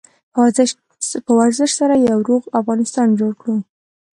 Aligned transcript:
په 1.25 1.31
ورزش 1.39 1.71
سره 1.79 1.95
یو 2.09 2.19
روغ 2.27 2.43
افغانستان 2.59 3.07
جوړ 3.19 3.31
کړو. 3.41 3.55